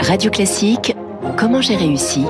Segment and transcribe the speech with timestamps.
[0.00, 0.94] Radio Classique,
[1.36, 2.24] comment j'ai réussi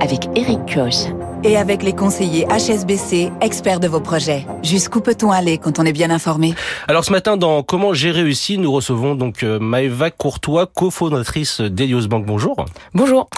[0.00, 1.19] avec Eric Koch.
[1.42, 4.46] Et avec les conseillers HSBC, experts de vos projets.
[4.62, 6.54] Jusqu'où peut-on aller quand on est bien informé?
[6.86, 12.08] Alors ce matin, dans Comment j'ai réussi, nous recevons donc euh, Maëva Courtois, cofondatrice d'Elios
[12.08, 12.26] Bank.
[12.26, 12.66] Bonjour.
[12.92, 13.30] Bonjour.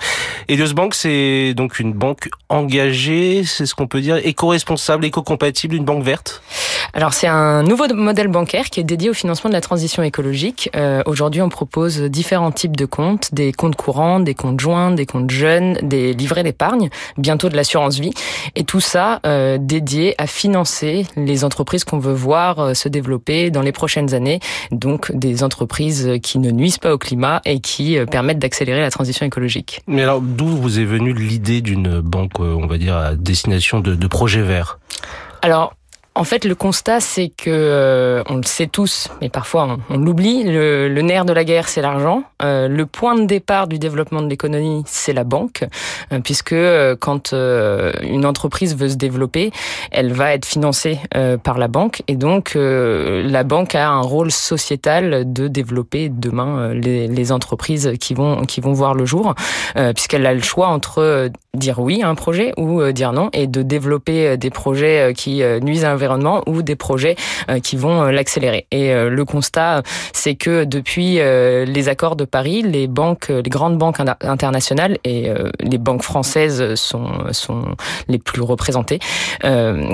[0.49, 5.85] Elios Bank, c'est donc une banque engagée, c'est ce qu'on peut dire, éco-responsable, éco-compatible, une
[5.85, 6.43] banque verte?
[6.95, 10.69] Alors c'est un nouveau modèle bancaire qui est dédié au financement de la transition écologique.
[10.77, 15.07] Euh, Aujourd'hui, on propose différents types de comptes, des comptes courants, des comptes joints, des
[15.07, 18.13] comptes jeunes, des livrets d'épargne, bientôt de l'assurance vie,
[18.57, 23.51] et tout ça euh, dédié à financer les entreprises qu'on veut voir euh, se développer
[23.51, 27.99] dans les prochaines années, donc des entreprises qui ne nuisent pas au climat et qui
[27.99, 29.81] euh, permettent d'accélérer la transition écologique.
[29.87, 33.95] Mais alors, d'où vous est venue l'idée d'une banque, on va dire, à destination de,
[33.95, 34.79] de projets verts?
[35.43, 35.75] Alors,
[36.15, 40.45] en fait, le constat, c'est que euh, on le sait tous, mais parfois on, l'oublie.
[40.45, 42.25] Le, le, nerf de la guerre, c'est l'argent.
[42.43, 45.65] Euh, le point de départ du développement de l'économie, c'est la banque,
[46.13, 46.55] euh, puisque
[47.01, 49.53] quand une entreprise veut se développer,
[49.91, 50.99] elle va être financée
[51.43, 57.09] par la banque, et donc la banque a un rôle sociétal de développer demain les,
[57.09, 59.35] les, entreprises qui vont qui vont voir le jour,
[59.95, 63.63] puisqu'elle a le choix entre dire oui à un projet ou dire non, et de
[63.63, 67.17] développer des projets qui nuisent à environnement ou des projets
[67.49, 68.67] euh, qui vont euh, l'accélérer.
[68.71, 73.79] Et euh, le constat, c'est que depuis les accords de Paris, les banques, les grandes
[73.79, 75.29] banques internationales et
[75.61, 77.75] les banques françaises sont
[78.09, 78.99] les plus représentées,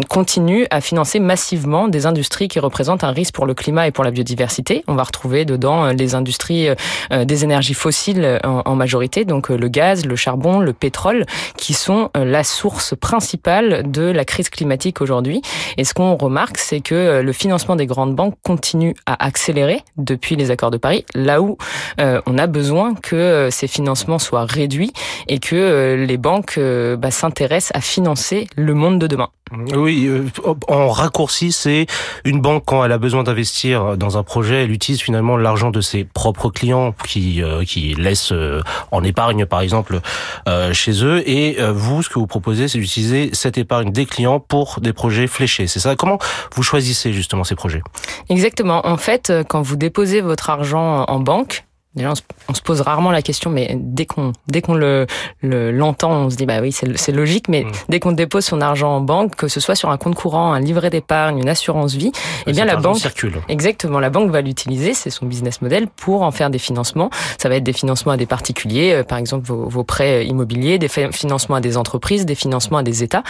[0.09, 4.05] continuent à financer massivement des industries qui représentent un risque pour le climat et pour
[4.05, 4.84] la biodiversité.
[4.86, 6.69] On va retrouver dedans les industries
[7.11, 11.25] des énergies fossiles en, en majorité, donc le gaz, le charbon, le pétrole,
[11.56, 15.42] qui sont la source principale de la crise climatique aujourd'hui.
[15.77, 19.83] Et ce qu'on remarque, c'est que euh, le financement des grandes banques continue à accélérer
[19.97, 21.59] depuis les accords de Paris, là où
[22.01, 24.93] euh, on a besoin que euh, ces financements soient réduits
[25.27, 26.59] et que les banques
[26.99, 29.31] bah, s'intéressent à financer le monde de demain.
[29.77, 30.11] Oui,
[30.69, 31.86] en raccourci, c'est
[32.25, 35.81] une banque quand elle a besoin d'investir dans un projet, elle utilise finalement l'argent de
[35.81, 38.33] ses propres clients qui qui laissent
[38.91, 40.01] en épargne par exemple
[40.73, 41.29] chez eux.
[41.29, 45.27] Et vous ce que vous proposez c'est d'utiliser cette épargne des clients pour des projets
[45.27, 45.97] fléchés, c'est ça.
[45.97, 46.19] Comment
[46.55, 47.83] vous choisissez justement ces projets?
[48.29, 48.87] Exactement.
[48.87, 51.64] En fait, quand vous déposez votre argent en banque,
[51.98, 52.13] Déjà,
[52.48, 55.07] on se, pose rarement la question, mais dès qu'on dès qu'on le
[55.42, 57.48] l'entend, on se dit bah oui, c'est logique.
[57.48, 57.73] Mais mmh.
[57.89, 60.61] dès qu'on dépose son argent en banque, que ce soit sur un compte courant, un
[60.61, 62.13] livret d'épargne, une assurance vie,
[62.47, 63.41] eh bien la banque circule.
[63.48, 67.11] exactement, la banque va l'utiliser, c'est son business model pour en faire des financements.
[67.37, 70.79] Ça va être des financements à des particuliers, euh, par exemple vos, vos prêts immobiliers,
[70.79, 73.25] des financements à des entreprises, des financements à des États.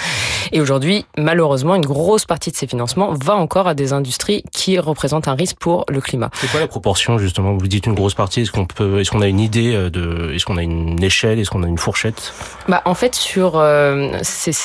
[0.52, 4.78] Et aujourd'hui, malheureusement, une grosse partie de ces financements va encore à des industries qui
[4.78, 6.30] représentent un risque pour le climat.
[6.34, 7.56] C'est quoi la proportion justement?
[7.56, 10.56] Vous dites une grosse partie est-ce est-ce qu'on a une idée euh, de, est-ce qu'on
[10.56, 12.32] a une échelle, est-ce qu'on a une fourchette?
[12.68, 14.12] Bah en fait sur euh,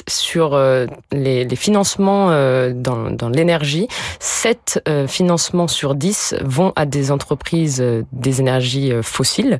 [0.08, 2.30] sur euh, les, financements
[2.72, 3.88] dans, dans l'énergie,
[4.20, 9.60] 7 euh, financements sur 10 vont à des entreprises des énergies fossiles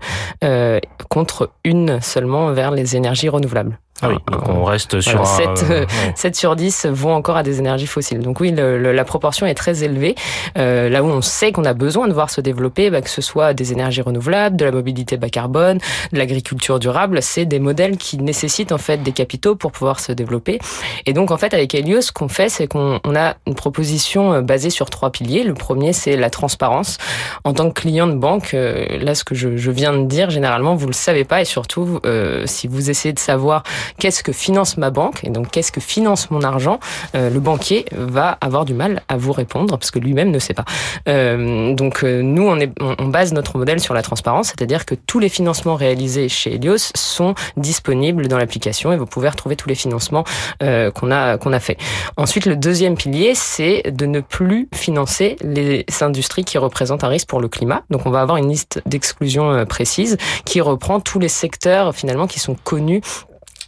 [1.10, 3.78] contre une seulement vers les énergies renouvelables.
[4.04, 7.44] Ah oui, donc on reste sur voilà, 7, euh, 7, sur 10 vont encore à
[7.44, 8.20] des énergies fossiles.
[8.20, 10.16] Donc oui, le, le, la proportion est très élevée.
[10.58, 13.22] Euh, là où on sait qu'on a besoin de voir se développer, bah, que ce
[13.22, 15.80] soit des énergies renouvelables, de la mobilité bas carbone,
[16.12, 20.12] de l'agriculture durable, c'est des modèles qui nécessitent en fait des capitaux pour pouvoir se
[20.12, 20.60] développer.
[21.06, 24.42] Et donc en fait avec Helios, ce qu'on fait, c'est qu'on a une proposition euh,
[24.42, 25.44] basée sur trois piliers.
[25.44, 26.98] Le premier, c'est la transparence.
[27.44, 30.30] En tant que client de banque, euh, là ce que je, je, viens de dire,
[30.30, 33.64] généralement vous le savez pas et surtout euh, si vous essayez de savoir
[34.00, 36.80] qu'est-ce que finance ma banque et donc qu'est-ce que finance mon argent,
[37.16, 40.54] euh, le banquier va avoir du mal à vous répondre parce que lui-même ne sait
[40.54, 40.66] pas.
[41.08, 44.96] Euh, donc euh, nous, on, est, on, base notre modèle sur la transparence, c'est-à-dire que
[44.96, 49.70] tous les financements réalisés chez Helios sont disponibles dans l'application et vous pouvez retrouver tous
[49.70, 50.24] les financements
[50.62, 51.78] euh, qu'on a qu'on a fait.
[52.18, 57.28] Ensuite, le deuxième pilier, c'est de ne plus financer les industries qui représentent un risque
[57.28, 57.84] pour le climat.
[57.90, 62.28] Donc on va avoir une liste d'exclusion euh, précise qui reprend tous les secteurs finalement
[62.28, 63.02] qui sont connus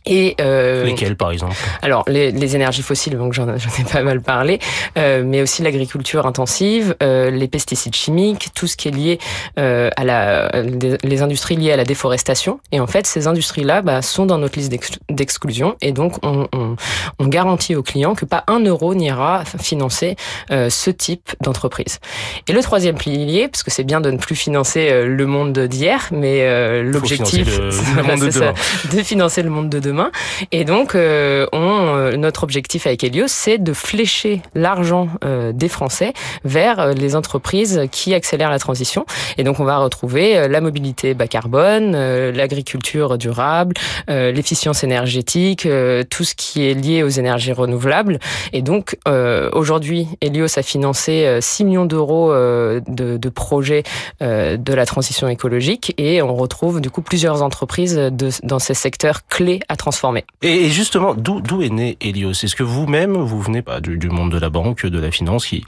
[0.06, 1.56] et euh, Lesquels, par exemple?
[1.81, 4.60] Alors, les, les, énergies fossiles, donc j'en ai pas mal parlé,
[4.98, 9.19] euh, mais aussi l'agriculture intensive, euh, les pesticides chimiques, tout ce qui est lié
[9.57, 12.60] euh, à la, les industries liées à la déforestation.
[12.72, 14.74] Et en fait, ces industries-là bah, sont dans notre liste
[15.10, 16.75] d'exclusion, et donc on, on,
[17.19, 20.16] on, garantit aux clients que pas un euro n'ira financer
[20.51, 22.00] euh, ce type d'entreprise.
[22.48, 25.58] Et le troisième pilier, parce que c'est bien de ne plus financer euh, le monde
[25.58, 26.46] d'hier, mais
[26.84, 29.95] l'objectif, de, de, financer le monde de demain
[30.52, 35.10] Et donc, on, notre objectif avec Helios, c'est de flécher l'argent
[35.54, 36.14] des Français
[36.44, 39.06] vers les entreprises qui accélèrent la transition.
[39.38, 41.92] Et donc, on va retrouver la mobilité bas carbone,
[42.32, 43.76] l'agriculture durable,
[44.08, 45.68] l'efficience énergétique,
[46.10, 48.20] tout ce qui est lié aux énergies renouvelables.
[48.54, 48.98] Et donc,
[49.54, 53.84] aujourd'hui, Helios a financé 6 millions d'euros de, de projets
[54.22, 59.28] de la transition écologique et on retrouve du coup plusieurs entreprises de, dans ces secteurs
[59.28, 60.26] clés à transformer.
[60.42, 62.32] Et justement, d'où est né Helios?
[62.32, 65.46] Est-ce que vous-même, vous venez pas du, du, monde de la banque, de la finance
[65.46, 65.64] qui...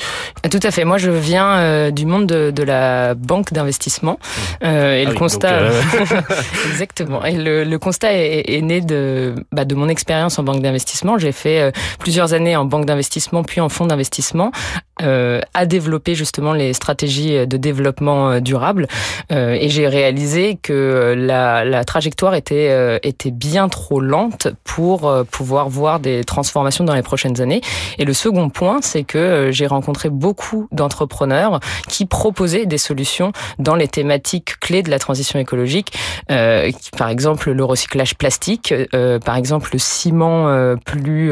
[0.49, 0.85] Tout à fait.
[0.85, 4.17] Moi, je viens euh, du monde de, de la banque d'investissement.
[4.63, 5.53] Euh, et ah le constat...
[5.53, 5.81] Euh,
[6.71, 7.23] Exactement.
[7.25, 11.19] Et le, le constat est, est, né de, bah, de mon expérience en banque d'investissement.
[11.19, 14.51] J'ai fait euh, plusieurs années en banque d'investissement, puis en fonds d'investissement,
[14.99, 18.87] à développer justement les stratégies de développement durable.
[19.29, 25.23] et j'ai réalisé que la, la trajectoire était, euh, était bien trop lente pour euh,
[25.23, 27.61] pouvoir voir des transformations dans les prochaines années.
[27.97, 33.31] Et le second point, c'est que euh, j'ai rencontré beaucoup d'entrepreneurs qui proposaient des solutions
[33.59, 35.97] dans les thématiques clés de la transition écologique,
[36.31, 41.31] euh, par exemple le recyclage plastique, euh, par exemple le ciment plus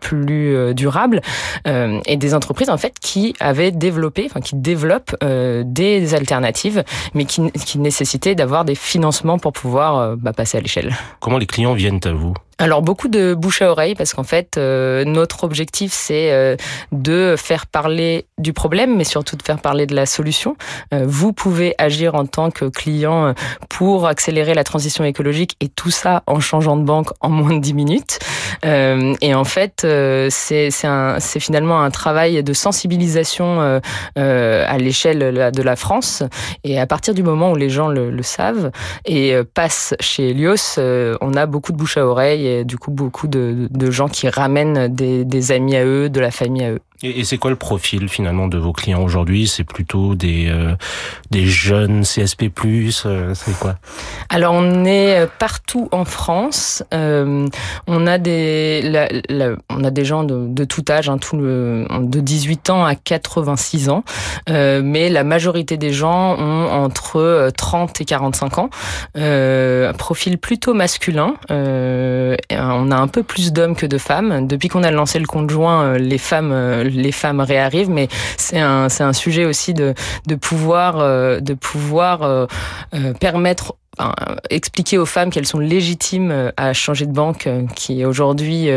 [0.00, 1.20] plus durable,
[1.66, 7.78] et des entreprises en fait qui avaient développé, enfin qui développent des alternatives, mais qui,
[7.78, 10.96] nécessitaient d'avoir des financements pour pouvoir bah, passer à l'échelle.
[11.20, 12.34] Comment les clients viennent à vous?
[12.58, 16.56] Alors beaucoup de bouche à oreille parce qu'en fait euh, notre objectif c'est euh,
[16.92, 20.56] de faire parler du problème mais surtout de faire parler de la solution.
[20.92, 23.34] Euh, vous pouvez agir en tant que client
[23.68, 27.60] pour accélérer la transition écologique et tout ça en changeant de banque en moins de
[27.60, 28.18] 10 minutes.
[28.62, 29.86] et en fait
[30.30, 33.80] c'est c'est finalement un travail de sensibilisation
[34.16, 36.22] à l'échelle de la France
[36.62, 38.70] et à partir du moment où les gens le, le savent
[39.04, 43.28] et passent chez Helios, on a beaucoup de bouche à oreille et du coup beaucoup
[43.28, 46.80] de, gens qui ramènent des, amis à eux, de la famille à eux.
[47.04, 49.46] Et, c'est quoi le profil finalement de vos clients aujourd'hui?
[49.46, 50.74] C'est plutôt des euh,
[51.30, 52.50] des jeunes CSP+,
[53.04, 53.76] euh, c'est quoi?
[54.30, 56.82] Alors on est euh, partout en France.
[56.94, 57.46] Euh,
[57.86, 61.36] on a des la, la, on a des gens de, de tout âge, hein, tout
[61.36, 64.02] le, de 18 ans à 86 ans,
[64.48, 68.70] euh, mais la majorité des gens ont entre 30 et 45 ans.
[69.14, 71.34] un profil plutôt masculin.
[71.50, 74.46] on a un peu plus d'hommes que de femmes.
[74.46, 76.52] Depuis qu'on a lancé le conjoint, les femmes
[76.94, 79.94] les femmes réarrivent, mais c'est un, c'est un sujet aussi de,
[80.26, 82.46] de pouvoir, euh, de pouvoir euh,
[82.94, 83.76] euh, permettre
[84.50, 88.68] expliquer aux femmes qu'elles sont légitimes à changer de banque, qui aujourd'hui,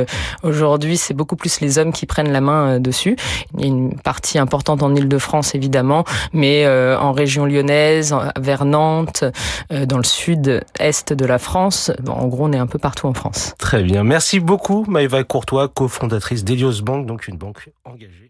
[0.44, 3.16] aujourd'hui, c'est beaucoup plus les hommes qui prennent la main dessus.
[3.56, 6.04] Il y a une partie importante en Île-de-France évidemment,
[6.34, 9.24] mais en région lyonnaise, vers Nantes,
[9.70, 11.92] dans le sud-est de la France.
[12.08, 13.54] En gros, on est un peu partout en France.
[13.58, 14.04] Très bien.
[14.04, 18.27] Merci beaucoup, Maëva Courtois, cofondatrice d'Elios Bank, donc une banque engagée.